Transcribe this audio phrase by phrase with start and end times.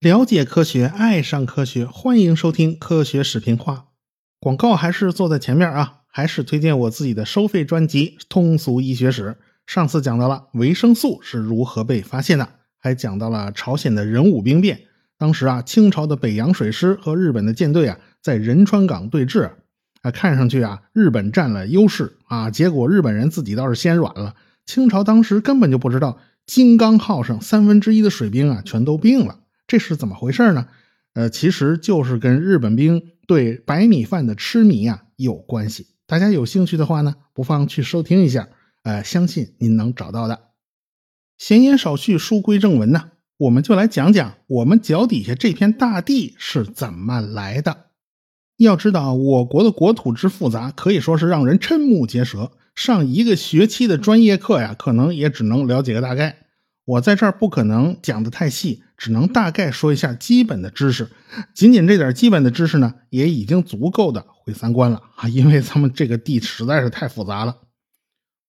[0.00, 3.86] 了解科学，爱上科学，欢迎收听科学视频化。
[4.38, 9.30] 广告还是坐在前面啊，还是推荐我自己的收费专辑《通俗医学史》。
[9.66, 12.46] 上次讲到了维生素是如何被发现的，
[12.78, 14.82] 还讲到了朝鲜的人武兵变。
[15.16, 19.50] 当时啊，清朝的北洋水师和日本的舰队啊，在仁川港对峙
[20.02, 24.34] 啊，看上去啊，日本占了优势啊，结果日本人自己倒是先软了。
[24.66, 29.40] 清朝当时根本就不知道金刚号上三分之一的水兵啊，全都病了。
[29.66, 30.66] 这是怎么回事呢？
[31.14, 35.86] 呃，其实就是跟日本兵对白米饭的痴迷啊有关系。
[36.06, 38.48] 大家有兴趣的话呢，不妨去收听一下，
[38.82, 40.40] 呃，相信您能找到的。
[41.38, 47.86] 闲言少叙，书归正文呢，我们就来讲讲我们脚底下这片大地是怎么来的。
[48.56, 52.52] 要知道，我国的国土之复杂，可以说是让人瞠目结舌。
[52.74, 56.38] 上一个学期的专业课呀，可能也只能了解个大概。
[56.84, 61.08] 我在这儿不可能讲的太细，只能大概说一下基本的知识。
[61.54, 65.28] 仅仅这点基本的知识呢，也已经足够的毁三观了啊！
[65.28, 67.56] 因为咱们这个地实在是太复杂了。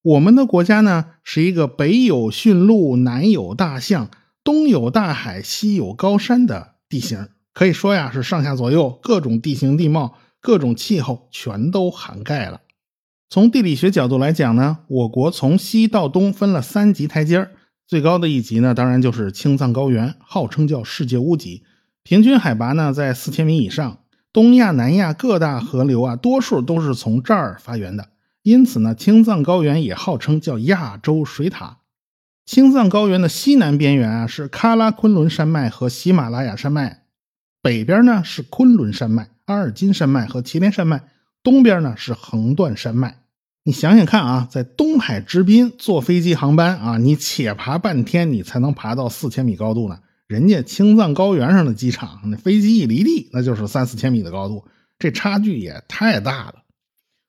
[0.02, 4.10] 我们的国家呢，是一个北有驯鹿，南有大象，
[4.44, 7.28] 东有大海，西有高山的地形。
[7.54, 12.60] 可以说呀，是上下左右各种地形地貌、各种气候全都涵盖了。
[13.28, 17.50] 从地理学角度来讲呢，我国从西到东分了三级台阶儿。
[17.86, 21.64] 最高的一级呢，当然就是青藏高原，号称叫世界屋脊，
[22.02, 23.98] 平均海拔呢在四千米以上。
[24.32, 28.10] 东亚、南亚各大河流啊，多数都是从这儿发源的，
[28.42, 31.78] 因此呢，青藏高原也号称叫亚洲水塔。
[32.44, 37.02] 青藏高原的西南边缘啊是喀拉昆仑山脉和喜马拉雅山脉，
[37.60, 41.08] 北边呢是昆仑山脉、阿尔金山脉和祁连山脉，
[41.46, 43.18] 东边呢是横断山脉。
[43.62, 50.00] 你想想看啊，在东海之滨坐飞机航班啊，你且爬半天，你才能爬到四千米高度呢。
[50.26, 54.64] 人家青藏高原上的机场，那飞机一离地，那就是三四千米的高度，
[54.98, 56.64] 这差距也太大了。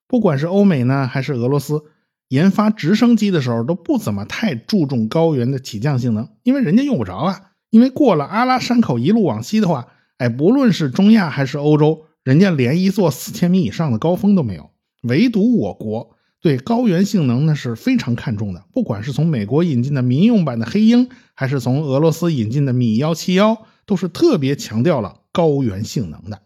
[0.08, 1.84] 不管是欧美呢，还是俄罗斯，
[2.28, 7.52] 研发直升机的时候都不怎么太注重高原的起降性能，因为人家用不着啊。
[7.70, 14.70] 因为过了阿拉山口一路往西的话，哎，不论是中亚还是欧洲，人家连一座四千米以上的高峰都没有，
[15.04, 16.18] 唯独我国。
[16.42, 26.42] 对高原性能呢是非常看重的，不管是从美国引进的民用版的黑鹰，还是从俄罗斯引进的米幺七幺，都是特别强调了高原性能的。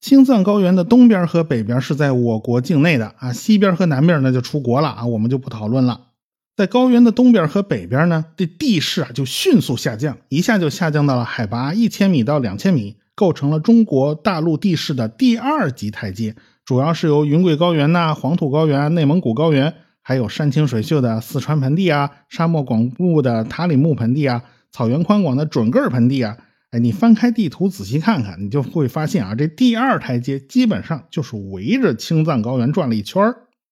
[0.00, 6.12] 青藏高原的东边和北边是在我国境内的啊，西边和南边那就出国了啊，我们就不讨论了。
[6.56, 16.36] 在高原的东边和北边呢，这地势啊就迅速下降，一下就下降到了海拔一千米到两千米，构成了中国大陆地势的第二级台阶。
[16.64, 26.36] 主要是由云贵高原呐、黄土高原、内蒙古高原，还有山清水秀的四川盆地啊、沙漠广布的塔里木盆地啊、草原宽广的准噶尔盆地啊。
[26.72, 33.22] 哎，你翻开地图仔细看看，你就会发现啊，这第二台阶基本上就是围着青藏高原转了一圈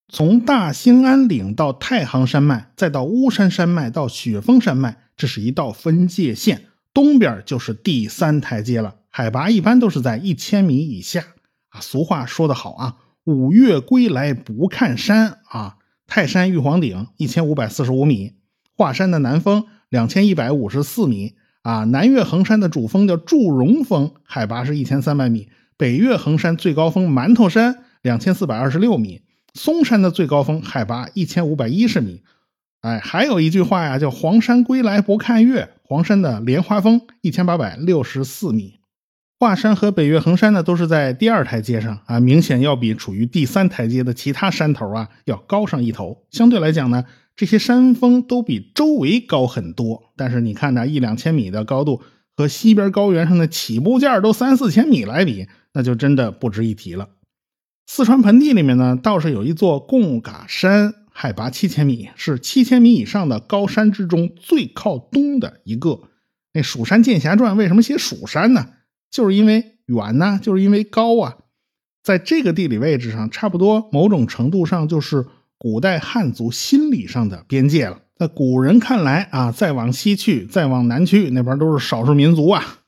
[0.07, 6.61] 从大兴安岭到太行山脉，再到巫山山脉到雪峰山脉，这是一道分界线。
[6.93, 11.23] 东边就是第三台阶了，海拔一般都是在一千米以下
[11.69, 11.79] 啊。
[11.79, 15.77] 俗话说得好啊，五岳归来不看山啊。
[16.05, 18.33] 泰山玉皇顶一千五百四十五米，
[18.75, 21.85] 华山的南峰两千一百五十四米啊。
[21.85, 25.47] 南岳衡山的主峰叫祝融峰，海拔是一千三百米。
[25.77, 29.21] 北岳衡山最高峰馒头山两千四百二十六米，
[29.53, 32.21] 嵩山的最高峰海拔一千五百一十米。
[32.81, 35.69] 哎，还有一句话呀，叫黄山归来不看岳。
[35.83, 38.81] 黄山的莲花峰一千八百六十四米。
[39.37, 46.25] 华山和北岳恒山呢，都是在第二台阶上啊，明显要比处于第三台阶的其他山头啊要高上一头。
[46.31, 47.03] 相对来讲呢，
[47.35, 50.13] 这些山峰都比周围高很多。
[50.15, 52.01] 但是你看那一两千米的高度，
[52.37, 57.09] 和西边高原上的起步价都三四千米来比，那就真的不值一提了。
[57.87, 66.03] 四川盆地里面呢，倒是有一座贡嘎山，海拔七千米，是七千米以上的高山之中最靠东的一个。
[66.53, 68.67] 那《蜀山剑侠传》为什么写蜀山呢？
[69.15, 71.37] 就是因为远呢，就是因为高啊，
[72.03, 75.25] 在这个地理位置上，差不多某种程度上就是
[75.57, 77.99] 古代汉族心理上的边界了。
[78.17, 82.79] 在古人看来啊，再往西去，再往南去，那边都是少数民族啊。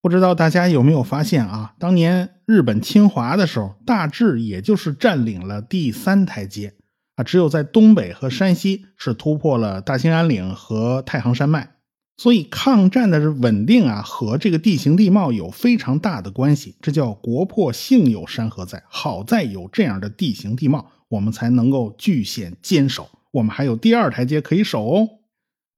[0.00, 1.74] 不知道大家有没有发现啊？
[1.78, 6.72] 当年日本侵华的时候，大致也就是占领了第三台阶
[7.16, 11.75] 啊，只有在东北和山西是突破了大兴安岭和太行山脉。
[12.18, 16.74] 所以抗战的稳定啊，和这个地形地貌有非常大的关系。
[16.80, 25.08] 这叫国破幸有山河在，好在有这样的地形地貌，我们才能够据险坚守，我们还有第二台阶可以守哦。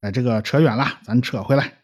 [0.00, 1.78] 哎，这个扯远了，咱扯回来。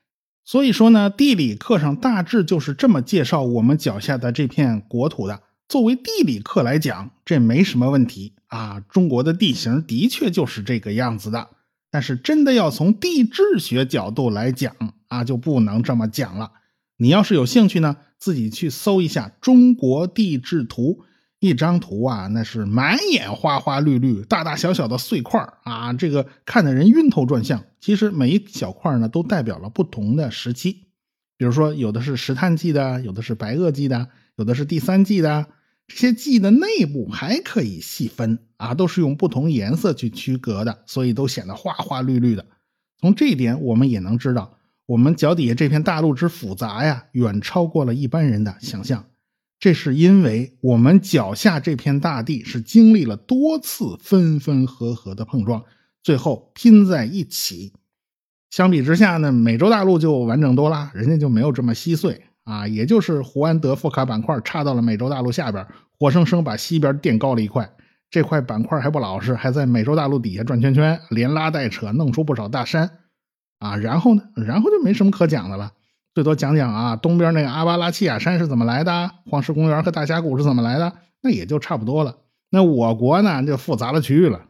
[0.44, 5.42] 所以说呢，地理课上大致就是这么介绍我们脚下的这片国土的。
[5.66, 8.80] 作为地理课来讲，这没什么问题啊。
[8.88, 11.48] 中国的地形的确就是这个样子的。
[11.94, 14.74] 但是真的要从地质学角度来讲
[15.06, 16.50] 啊，就不能这么讲了。
[16.96, 21.02] 你要是有兴趣呢，自己去搜一下《中国地质图》。
[21.38, 27.62] 一张图啊，那是满眼花花绿绿、大大小小的碎块啊，这个看的人晕头转向。
[27.80, 30.88] 其实每一小块呢，都代表了不同的时期。
[31.36, 35.46] 比如说，有的是石炭纪的，有的是白垩纪的，有的是第三纪的。
[35.86, 42.46] 这些记忆的内部还可以细分啊，都是用不同颜色去区隔的，所以都显得花花绿绿的。
[42.98, 49.04] 从这一点，我们也能知道，我们脚底下这片大陆之复杂呀，远超过了一般人的想象。
[49.60, 55.64] 这是因为我们脚下这片大地是经历了多次分分合合的碰撞，
[56.02, 57.72] 最后拼在一起。
[58.50, 65.66] 相比之下呢，美洲大陆就完整多了，人家就没有这么稀碎啊，也就是胡安德富卡板块插到了美洲大陆下边，
[65.98, 67.70] 活生生把西边垫高了一块。
[68.10, 72.90] 这块板块还不老实，还在美洲大陆底下转圈圈，连拉带扯，弄出不少大山
[73.58, 73.76] 啊。
[73.76, 75.72] 然后呢，然后就没什么可讲的了。
[76.14, 80.92] 最多讲讲啊，东边那个阿巴拉契亚山是怎么来的，黄石公园和大峡谷是怎么来的，
[81.22, 82.18] 那也就差不多了。
[82.50, 84.42] 那我国呢，就复杂了去了。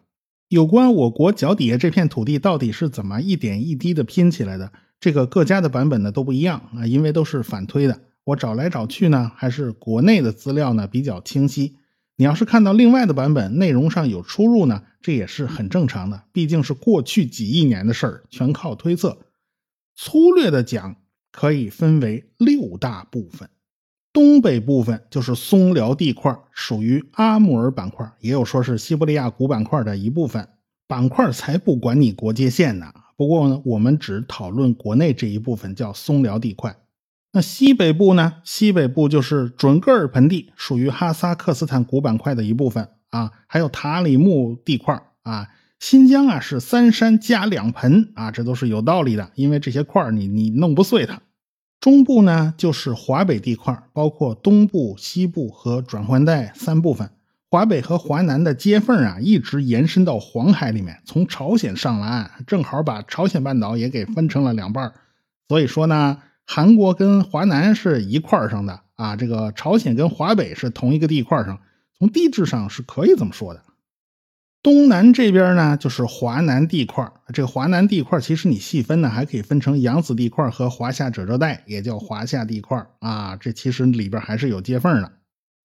[0.48, 4.72] 有关我国脚底下这片土地到底是怎么一点一滴的拼起来的，
[5.04, 8.00] 这个各家的版本呢都不一样啊，因为都是反推的。
[8.24, 11.76] 我找来找去呢，还是国内的资料呢比较清晰。
[12.16, 19.18] 你要是看到另外的版本，内容上有出入呢，这也是很正常的，毕竟是过去几亿年的事儿，全靠推测。
[19.94, 20.96] 粗略的讲。
[21.30, 23.50] 可以分为六大部分，
[24.12, 30.48] 东北部分就是松辽地块，属于阿穆尔板块，也有说是西伯利亚古板块的一部分。
[30.86, 32.94] 板块才不管你国界线呢。
[33.16, 36.76] 不过呢，我们只讨论国内这一部分，叫松辽地块。
[37.32, 38.34] 那西北部呢？
[38.44, 45.48] 西北部就是准噶尔盆地，属于哈萨克斯坦古板块的一部分啊，还有塔里木地块啊。
[45.80, 51.20] 新疆啊是三山加两盆啊，这都是有道理的，因为这些块你你弄不碎它。
[51.80, 57.10] 中部呢就是华北地块，包括东部、西部和转换带三部分。
[57.54, 64.92] 华北和华南的接缝啊，一直延伸到黄海里面，从朝鲜上了岸，正好把朝鲜半岛也给分成了两半。
[65.46, 71.60] 所以说呢，韩国跟华南是一块上的啊，这个朝鲜跟华北是同一个地块上，
[71.96, 73.62] 从地质上是可以这么说的。
[74.60, 77.08] 东南这边呢，就是华南地块。
[77.32, 83.36] 这个华南地块，其实你细分呢，还可以分成扬子地块和华夏褶皱带，也叫华夏地块啊。
[83.36, 85.12] 这其实里边还是有接缝的。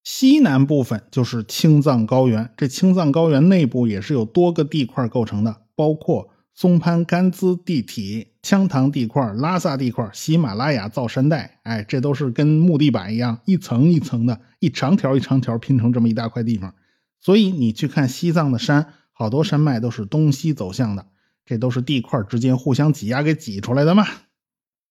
[0.03, 11.59] 西南部分就是青藏高原，这青藏高原内部也是有多个地块构成的，包括松潘甘孜地体、羌塘地块、拉萨地块、喜马拉雅造山带。
[11.63, 16.73] 哎，这都是跟木地板一样，一层一层的，一长条一长条拼成这么一大块地方。
[17.21, 21.05] 所以你去看西藏的山，好多山脉都是东西走向的，
[21.45, 24.05] 这都是地块之间互相挤压给挤出来的嘛。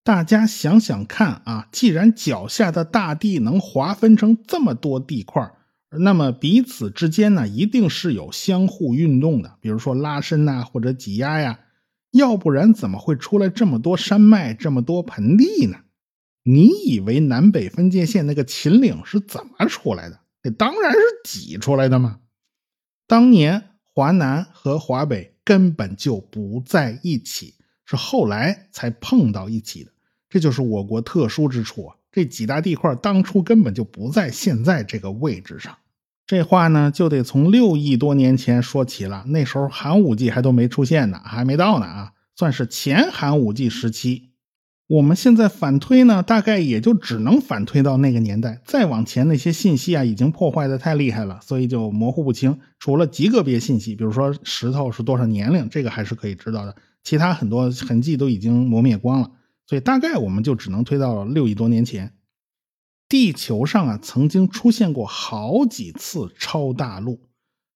[0.08, 5.52] 大家想想看啊，既然脚下的大地能划分成这么多地块，
[5.90, 11.60] 那么彼此之间呢，一定是有相互运动的，比如说拉伸呐，或者挤压呀，
[12.10, 15.76] 要不然怎么会出来这么多山脉、这么多盆地呢？
[16.42, 20.20] 你以为南北分界线那个秦岭是怎么出来的？
[20.42, 22.20] 那当然是挤出来的嘛！
[23.06, 29.92] 当年华南和华北根本就不在一起，是后来才碰到一起的。
[30.28, 31.96] 这就是我国特殊之处啊！
[32.12, 35.76] 这几大地块当初根本就不在现在这个位置上。
[36.26, 39.24] 这话呢，就得从六亿多年前说起了。
[39.28, 44.28] 那时候寒武纪还都没出现呢，还没到呢啊，算是前寒武纪时期。
[44.88, 52.58] 我们现在反推呢，大概也就只能反推到那个年代，再往前那些信息啊，已经破坏的太厉害了，所以就模糊不清。
[52.78, 59.30] 除了极个别信息，比如说石头是多少年龄，这个还是可以知道的，其他很多痕迹都已经磨灭光了，
[59.68, 62.14] 所以大概我们就只能推到六亿多年前。
[63.08, 67.20] 地球上啊，曾经出现过好几次超大陆，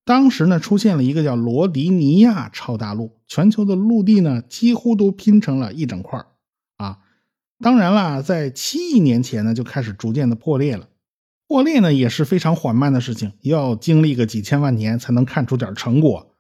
[0.04, 6.22] 当时呢，出现了一个叫罗迪尼亚超大陆，全球的陆地呢，几乎都拼成了一整块
[6.76, 6.98] 啊，
[7.60, 10.88] 当然了，在七亿年前呢，就开始逐渐的破裂了。
[11.48, 16.31] 破裂呢也是非常缓慢的事情，要经历个几千万年才能看出点成果。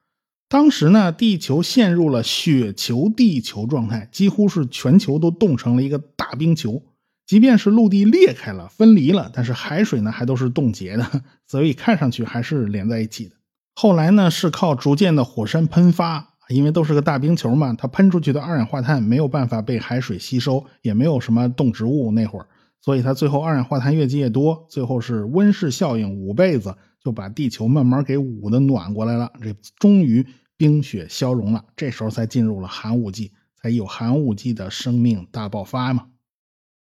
[0.52, 6.82] 当时呢，地球陷入了雪球地球状态，几乎是全球都冻成了一个大冰球。
[7.24, 13.36] 即便是陆地裂开了、分离了，但是海水呢还都是冻结的， 所以看上去还是连在一起的。
[13.74, 16.28] 后来呢，是靠逐渐的火山喷发。
[16.48, 22.46] 因为都是个大冰球嘛，它喷出去的二氧化碳没有办法被海水吸收，也没有什么动植物那会儿，
[22.82, 29.32] 所以它最后二氧化碳越积越多，最后是温室效应捂被子，就把地球慢慢给捂的暖过来了。
[29.40, 36.06] 这终于冰雪消融了，这时候才进入了寒武纪，才有寒武纪的生命大爆发嘛。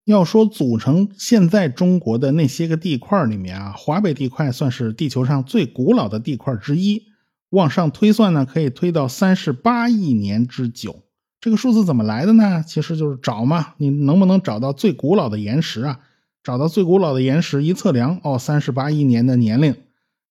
[0.04, 7.08] 要说组成现在中国的那些个地块里面啊，华北地块算是地球上最古老的地块之一。
[7.50, 11.04] 往上推算呢，可以推到三十八亿年之久。
[11.40, 12.64] 这个数字怎么来的呢？
[12.66, 16.00] 其实就是找嘛，你能不能找到最古老的岩石啊？
[16.42, 19.74] 找到最古老的岩石一测量，哦，三十八亿年的年龄。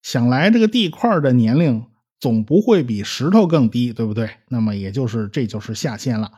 [0.01, 1.86] 想来这个地块的年龄
[2.20, 4.30] 总不会比石头更低，对不对？
[4.50, 6.32] 那么也就是这就是下限了。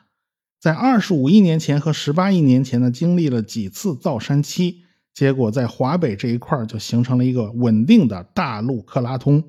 [0.59, 4.81] 在二十五亿年前和十八亿年前呢，经历了几次造山期，
[5.13, 9.41] 结果在华北这一块就形成了一个稳定的大陆克拉通。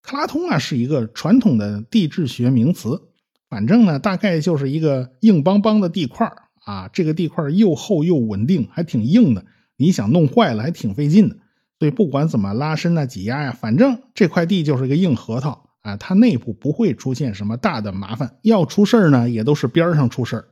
[0.00, 3.02] 克拉通啊是一个传统的地质学名词，
[3.50, 6.32] 反正呢大概就是一个硬邦邦的地块
[6.64, 9.44] 啊，这个地块又厚又稳定，还挺硬的。
[9.76, 11.36] 你想弄坏了还挺费劲的，
[11.78, 15.64] 所以不管怎么拉伸啊、挤压呀，反正这块地就是个硬核桃。
[15.82, 20.48] 啊，它内部不会出现什么大的麻烦，要出事儿呢，也都是边上出事儿。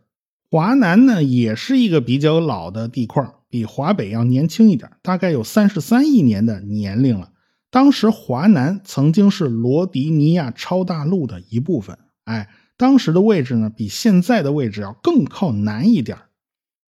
[0.49, 7.31] 华南呢，也是一个比较老的地块，比华北要年轻一点，大概有三十三亿年的年龄了。
[7.71, 16.17] 当时华南曾经是罗迪尼亚超大陆的一部分，哎，当时的位置呢，比现在的位置要更靠南一点。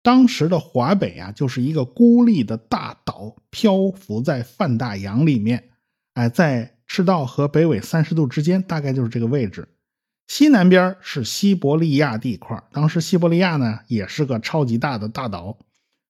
[0.06, 5.64] 当时的华北啊，就是一个孤立的大岛，漂浮在泛大洋里面，
[6.14, 6.72] 哎，在。
[6.88, 9.66] 赤道和北纬三十度之间，大概就是这个位置。
[10.28, 15.58] 西南边是西伯利亚地块，当时西伯利亚呢也是个超级大的大岛。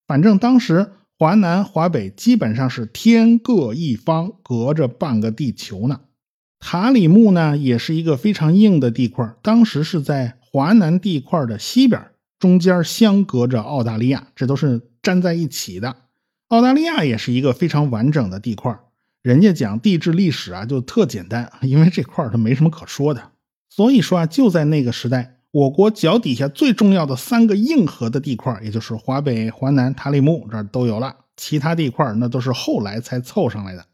[0.07, 6.03] 反正当时华南、华北基本上是天各一方，隔着半个地球呢。
[6.59, 15.97] 塔里木呢也是一个非常硬的地块，当时是在华南地块的西边，中间相隔着澳大利亚，这都是粘在一起的。
[16.49, 18.79] 澳大利亚也是一个非常完整的地块。
[19.23, 23.33] 人家讲地质历史啊，就特简单，因为这块它没什么可说的。
[23.69, 33.85] 所以说啊，就在那个时代，我国脚底下最重要的三个硬核的地块，也就是华北、华南、塔里木这都有了，其他地块那都是后来才凑上来的。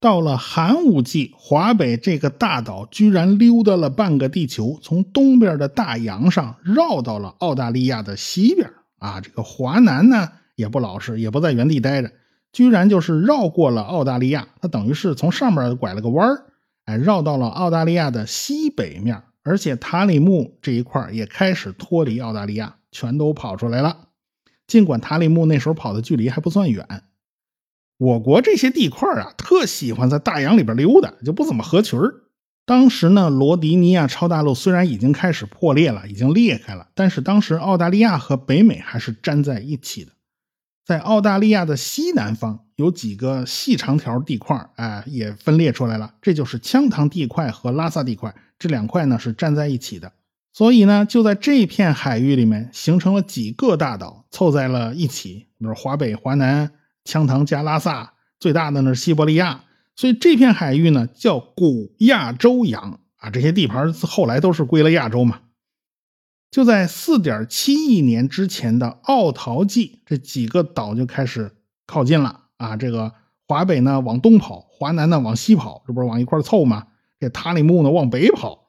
[0.00, 9.20] 到了寒武纪，华北这个大岛居然溜达了半个地球，从东边的大洋上绕到了澳大利亚的西边啊。
[9.20, 12.12] 这个华南呢，也不老实，也不在原地待着。
[12.52, 16.44] 居然就是绕过了澳大利亚，它等于是从上面拐了个弯儿，
[16.84, 24.08] 哎，绕到了澳大利亚的西北面，而且塔里木这一块也开始脱离澳大利亚，全都跑出来了。
[24.68, 26.86] 尽管塔里木那时候跑的距离还不算远，
[27.98, 31.98] 我国这些地块啊，特喜欢在大洋里边溜达，就不怎么合群。
[32.64, 40.12] 当时呢，罗迪尼亚超大陆虽然已经开始破裂了，已经裂开了，但是当时澳大利亚和北美还是粘在一起的。
[40.86, 46.14] 在澳大利亚的西南方有几个细长条地块，哎，也分裂出来了。
[46.22, 50.12] 这就是羌塘地块和拉萨地块，这两块呢是粘在一起的。
[50.52, 55.46] 所以呢，就在这片海域里面形成了几个大岛，凑在了一起。
[55.58, 56.70] 比如华北、华南、
[57.08, 59.64] 羌塘加拉萨，最大的呢是西伯利亚。
[59.96, 63.30] 所以这片海域呢叫古亚洲洋啊。
[63.30, 65.40] 这些地盘后来都是归了亚洲嘛。
[66.50, 72.76] 就在四点七亿年之前的奥陶纪，这几个岛就开始靠近了啊！
[72.76, 73.14] 这个
[73.46, 76.88] 华北呢往东跑，华南呢往西跑，这不是往一块凑吗？
[77.18, 78.68] 这塔里木呢往北跑，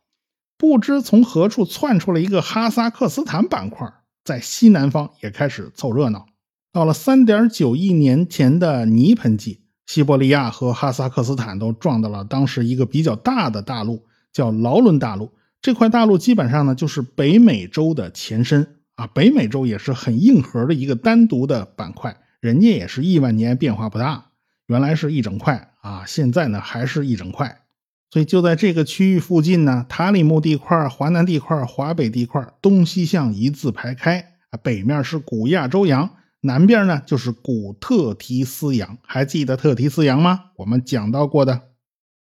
[0.57, 3.93] 不知从何处窜出了一个哈萨克斯坦板块，
[4.23, 6.25] 在西南方也开始凑热闹。
[6.71, 15.31] 到了三点九亿年前的泥盆纪，西伯利亚和哈萨克斯坦都撞到了当时一个比较大的大陆，叫劳伦大陆。
[15.61, 19.07] 这块大陆基本上呢，就是北美洲的前身啊。
[19.07, 24.25] 北美洲也是很硬核的一个单独的板块，人家也是亿万年变化不大，
[24.67, 27.63] 原来是一整块啊，现在呢还是一整块。
[28.11, 34.19] 所以就在这个区域附近呢，塔里木地块、华南地块、华北地块东西向一字排开
[34.51, 36.09] 啊，北面是古亚洲洋，
[36.41, 38.97] 南边呢就是古特提斯洋。
[39.05, 40.51] 还记得特提斯洋吗？
[40.57, 41.69] 我们讲到过的。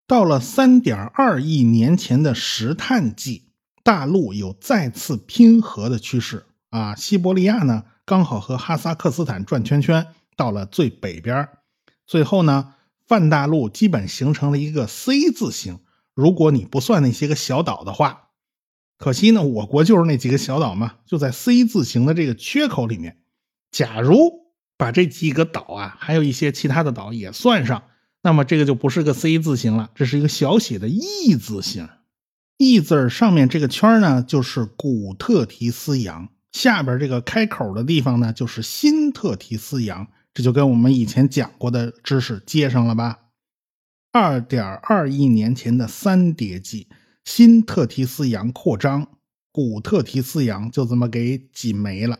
[0.06, 6.94] 到了三点二亿年前的石炭纪，大陆有再次拼合的趋势啊。
[6.94, 11.48] 西伯利亚呢，刚好和哈萨克斯坦转圈圈，到了最北边。
[12.04, 12.74] 最后呢，
[13.06, 15.78] 泛大陆基本形成了一个 C 字形。
[16.12, 18.30] 如果你不算那些个小岛的话，
[18.98, 23.21] 可惜呢，我国就是那几个小岛嘛，就在 C 字形的这个缺口里面。
[23.72, 27.82] 假如把这几个岛啊，还有一些其他的岛也算上。
[28.22, 31.88] 那么这个就不是个 C 字形了，这是一个小写的 E 字形。
[32.58, 40.06] ““E” ”字上面这个圈呢，就是古特提斯洋；下边这个开口的地方呢，就是新特提斯洋。
[40.32, 43.18] 这就跟我们以前讲过的知识接上了吧？
[44.12, 46.86] 二点二亿年前的三叠纪，
[47.24, 49.08] 新特提斯洋扩张，
[49.50, 52.18] 古特提斯洋就这么给挤没了。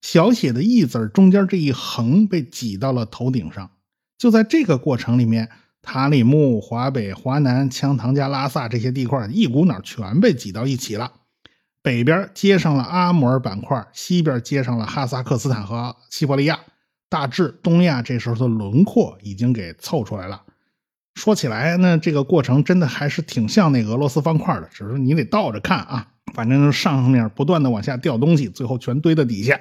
[0.00, 3.70] 小写的“一”字中间这一横被挤到了头顶上。
[4.16, 5.48] 就在这个过程里面。
[5.80, 11.12] 塔里木、华北、华南、羌塘加拉萨这些地块一股脑全被挤到一起了。
[11.80, 16.60] 北边接上了阿姆尔板块，西边接上了哈萨克斯坦和西伯利亚。
[17.08, 20.42] 大致东亚这时候的轮廓已经给凑出来了。
[21.14, 26.08] 说起来呢，这个过程真的还是挺像那俄罗斯方块的，只是你得倒着看啊。
[26.34, 29.58] 反正上面不断的往下掉东西，最后全堆到底下。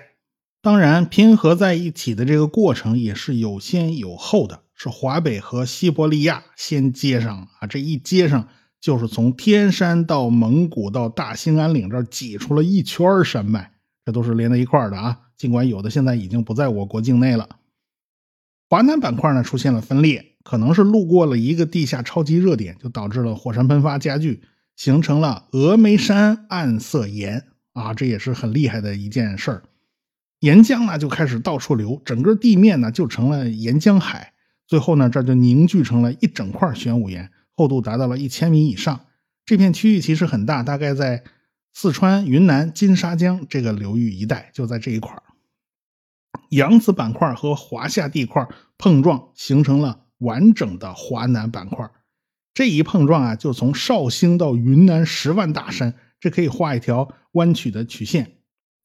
[0.62, 4.62] 当然，拼合在一起的这个过程也是有先有后的。
[4.80, 8.48] 是华北和西伯利亚先接上啊，这一接上
[8.80, 13.72] 就是从天山到蒙古到大兴安岭这儿挤出了一圈山脉，
[14.06, 15.22] 这都是连在一块儿的啊。
[15.36, 17.50] 尽管有的现在已经不在我国境内了。
[18.70, 24.44] 华南板块呢出现了分裂，可能是路过了一个地下超级热点，就导致了火山喷发加剧，
[24.76, 29.64] 形成了峨眉山暗色岩啊，这也是很厉害的一件事儿。
[30.40, 34.34] 岩浆呢就开始到处流，整个地面呢就成了岩浆海。
[34.68, 39.06] 最后呢，这就凝聚成了一整块玄武岩，厚度达到了一千米以上。
[39.46, 41.24] 这片区域其实很大，大概在
[41.74, 45.16] 四川、云南金沙江这个流域一带，就在这一块
[46.50, 51.90] 扬子板块和华夏地块碰撞，形成了完整的华南板块。
[52.54, 58.37] 这一碰撞啊，就从绍兴到云南十万大山，这可以画一条弯曲的曲线。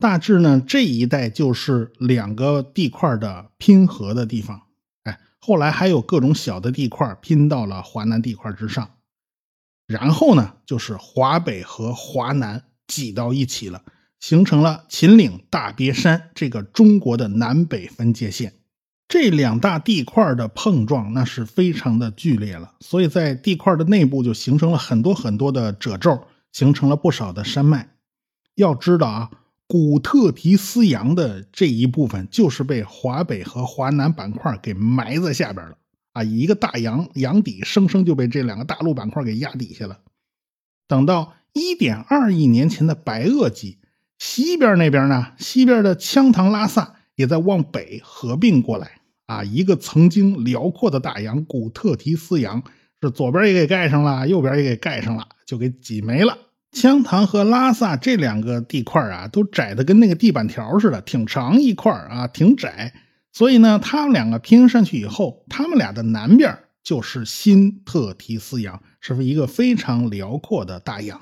[0.02, 4.62] 大致呢，这一带就是两个地块的拼合的地方。
[5.04, 8.90] 哎后来还有各种小的地块拼到了华南地块之上，
[9.87, 13.85] 然后呢，就是华北和华南挤到一起了，
[14.18, 18.55] 形成了秦岭大别山这个中国的南北分界线。
[19.07, 27.90] 这两大地块的碰撞那是非常的剧烈了，所以在地块的内部就形成了很多很多的褶皱，形成了不少的山脉。
[28.57, 29.31] 要知道啊。
[29.72, 35.78] 古特提斯洋的这一部分就是被华北和华南板块给埋在下边了
[36.12, 36.22] 啊！
[36.22, 40.00] 一个大洋洋底，生生就被这两个大陆板块给压底下了。
[40.87, 43.78] 等到一点二亿年前的白垩纪，
[44.18, 49.42] 西边那边呢，西边的羌塘拉萨也在往北合并过来啊！
[49.42, 52.62] 一个曾经辽阔的大洋古特提斯洋，
[53.00, 56.37] 是左边也给盖上了，右边也给盖上了，就给挤没了。
[56.72, 62.92] 羌塘和拉萨这两个地块啊，都窄的跟那个地板条似的，挺长一块啊，挺窄。
[63.32, 71.20] 所以呢，他们两个拼上去以后，他们俩的南边就是新特提斯洋，是不是一个非常辽阔的大洋。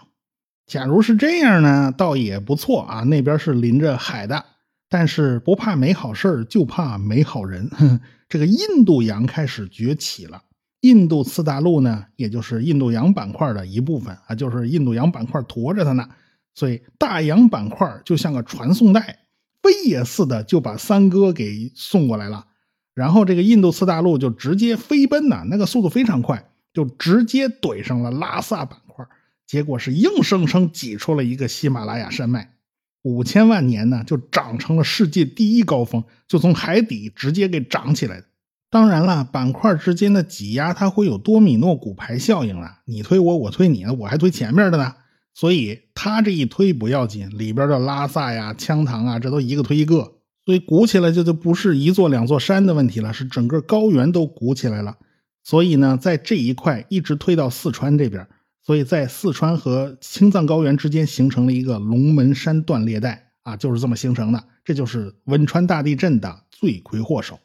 [0.67, 3.03] 假如是这样呢，倒也不错啊。
[3.03, 4.45] 那边是临着海的，
[4.89, 7.69] 但是不怕没好事就怕没好人。
[8.29, 10.43] 这个印度洋开始崛起了。
[10.81, 16.09] 印度次大陆呢，也就是印度洋板块的一部分啊，就是印度洋板块驮着它呢，
[16.55, 19.21] 所以大洋板块就像个传送带，
[19.63, 22.47] 飞也似的就把三哥给送过来了。
[22.95, 29.07] 然后这个印度次大陆就直接飞奔呐，那个速度非常快，就直接怼上了拉萨板块，
[29.47, 32.55] 结果是硬生生挤出了一个喜马拉雅山脉，
[33.03, 38.27] 五千万年呢就长成了世界第一高峰，就从海底直接给长起来的。
[38.71, 42.79] 当然了，板块之间的挤压，它会有多米诺骨牌效应了。
[42.85, 44.95] 你推我，我推你，我还推前面的呢。
[45.35, 50.13] 所以它这一推不要紧，里边的拉萨呀、羌塘啊，这都一个推一个，
[50.45, 54.97] 所以鼓起来就就不是一座两座山的问题了，是整个高原都鼓起来了。
[55.43, 58.29] 所以呢，在这一块一直推到四川这边，
[58.65, 64.45] 所以在四川和青藏高原之间形成了一个龙门山断裂带啊，就是这么形成的。
[64.65, 67.39] 这就是汶川大地震的罪魁祸首。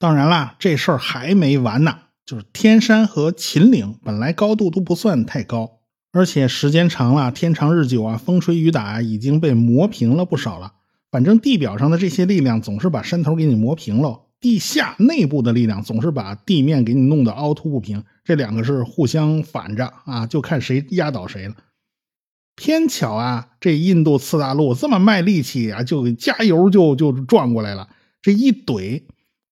[0.00, 1.98] 当然啦，这事儿还没完呢。
[2.24, 10.72] 就是天山和秦岭本来高度都不算太高，而且时间长了，天长日久啊，风吹雨打啊已经被磨平了不少了。
[11.10, 18.02] 反正地表上的这些力量总是把山头给你磨平了，地下内部的力量总是把地面给你弄得凹凸不平。
[18.24, 21.56] 这两个是互相反着啊，就看谁压倒谁了。
[22.56, 27.90] 偏巧啊，这印度次大陆这么卖力气啊，就加油就就转过来了，
[28.22, 29.02] 这一怼。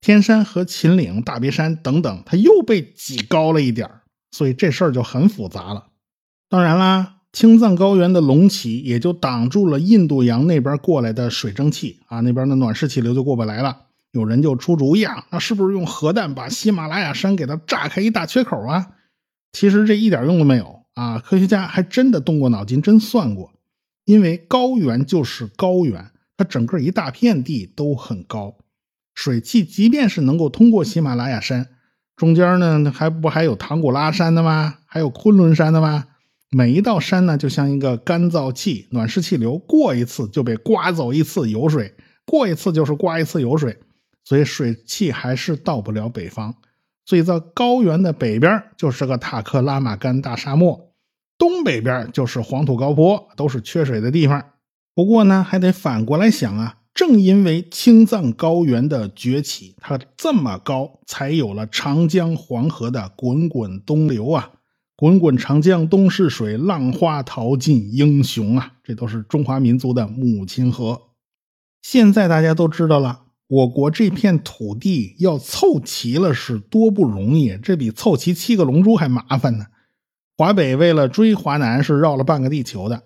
[0.09, 3.87] 天山和秦岭、大别山等等，它又被挤高了一点
[4.31, 5.88] 所以这事儿就很复杂了。
[6.49, 13.83] 当然啦，青藏高原的隆起也就挡住了印度洋那边过来的水蒸气啊，那边的暖湿气流就过不来了。
[14.12, 18.92] 有人就出主意啊，那是不是用核弹把喜马拉雅山给它炸开一大缺口啊？
[19.53, 23.53] 其实这一点用都没有啊，科学家还真的动过脑筋，真算过。
[24.07, 28.57] 因为高原就是高原，它整个一大片地都很高，
[29.18, 31.66] 水汽即便是能够通过喜马拉雅山，
[32.14, 34.76] 中间呢还不还有唐古拉山的吗？
[34.87, 36.04] 还有昆仑山的吗？
[36.50, 43.76] 每一道山呢，就像一个干燥器，暖湿气流过一次就被刮走一次油水，过一次就是刮一次油水，
[44.22, 46.54] 所以水汽还是到不了北方。
[47.04, 50.92] 所以在高原的北边就是个塔克拉玛干大沙漠，
[51.37, 54.44] 东北边就是黄土高坡，都是缺水的地方。
[54.94, 64.50] 不过呢，还得反过来想啊，正因为青藏高原的崛起，它这么高，才有了长江黄河的滚滚东流啊。
[64.96, 68.72] 滚滚长江东逝水，浪花淘尽英雄啊！
[68.82, 71.02] 这都是中华民族的母亲河。
[71.82, 79.66] 现在大家都知道了，我国这片土地要凑齐了是多不容易，这比凑齐七个龙珠还麻烦呢。
[80.37, 83.04] 华北为了追华南，是绕了半个地球的。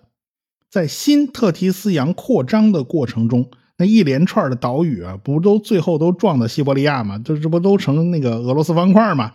[0.67, 7.19] 在新特提斯洋扩张的过程中，那一连串的岛屿啊，不都最后都撞到西伯利亚吗？
[7.23, 9.33] 这这不都成那个俄罗斯方块吗？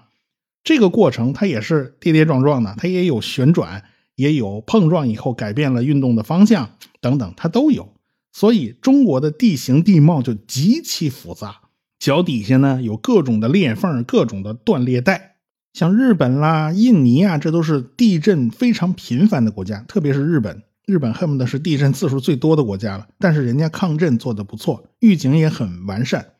[0.62, 3.85] 这个过程它也是跌跌撞撞的，它也有旋转，
[4.16, 6.70] 也有碰撞以后改变了运动的方向
[7.01, 7.88] 等等，它都有。
[8.33, 11.61] 所以中国的地形地貌就极其复杂，
[11.98, 15.37] 脚底下呢有各种的裂缝，各种的断裂带。
[15.72, 23.09] 像日本啦、印尼啊，这都是地震非常频繁的国家，特别是日本，日本恨不得是地震次数最多的国家了。
[23.18, 26.33] 但是人家抗震做得不错，预警也很完善。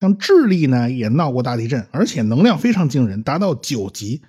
[0.00, 4.22] 像智利呢，也闹过大地震，而且能量非常惊人，达到九级。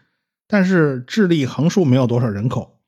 [0.45, 2.79] 但是智利横竖没有多少人口，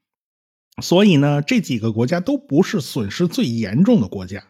[0.82, 4.44] 所以呢，这几个国家都不是损失最严重的国家。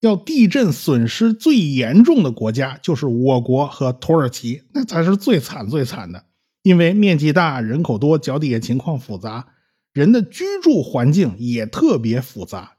[0.00, 6.24] 要地震损失最严重的国家就是我国和土耳其，那才是最惨最惨的。
[6.62, 9.48] 因为面积大，人口多，脚底下情况复杂，
[9.92, 12.74] 人的居住环境也特别复杂。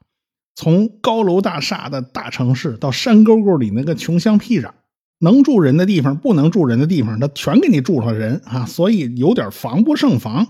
[0.54, 4.72] 从高楼大厦的大城市，到山沟沟里那个穷乡僻壤。
[5.22, 8.64] 能住人的地方，不能住人的地方，他全给你住上人啊！
[8.64, 10.46] 所以有点防不胜防。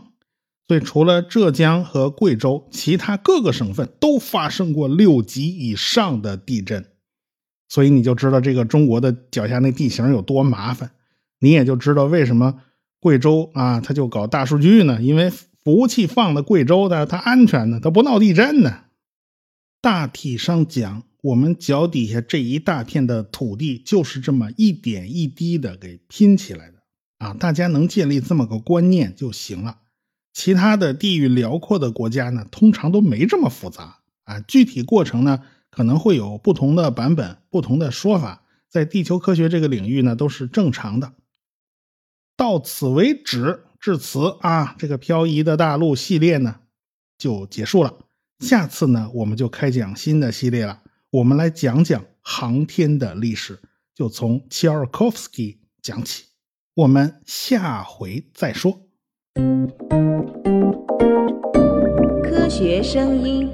[0.68, 6.86] 所以除了浙江和贵州，其他各个省份都发生过六级以上的地震。
[7.68, 10.92] 所以你就知道这个中国的脚下那地形有多麻烦，
[11.40, 12.60] 你也就知道为什么
[13.00, 15.02] 贵州啊，他就搞大数据呢？
[15.02, 15.32] 因为
[15.64, 18.84] 服务器放在贵州的，它安全呢，它不闹地震呢。
[19.80, 21.04] 大体上讲。
[21.22, 26.78] 我们脚底下这一大片的土地，就是这么一点一滴的给拼起来的
[27.18, 27.34] 啊！
[27.34, 29.80] 大家能建立这么个观念就行了。
[30.32, 34.40] 其他的地域辽阔的国家呢，通常都没这么复杂啊。
[34.40, 41.12] 具体过程呢，可能会有不同的版本、不同的说法，在地球科学这个领域呢，都是正常的。
[42.34, 46.56] 到此为止，至此啊，这个漂移的大陆系列呢
[47.16, 47.94] 就结束了。
[48.40, 50.82] 下次呢，我们就开讲新的系列了。
[51.10, 53.58] 我们来讲讲航天的历史，
[53.94, 56.24] 就从切尔科夫斯基讲起。
[56.74, 58.82] 我们下回再说。
[62.22, 63.50] 科学声音。